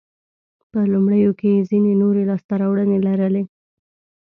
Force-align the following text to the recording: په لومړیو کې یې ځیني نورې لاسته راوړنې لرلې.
په 0.71 0.79
لومړیو 0.93 1.31
کې 1.39 1.49
یې 1.55 1.65
ځیني 1.69 1.93
نورې 2.01 2.23
لاسته 2.29 2.53
راوړنې 2.61 2.97
لرلې. 3.07 3.43